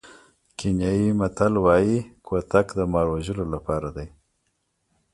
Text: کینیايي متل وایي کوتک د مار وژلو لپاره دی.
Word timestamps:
کینیايي 0.57 1.09
متل 1.19 1.53
وایي 1.65 1.97
کوتک 2.27 2.67
د 2.77 2.81
مار 2.91 3.07
وژلو 3.13 3.45
لپاره 3.53 3.89
دی. 3.95 4.07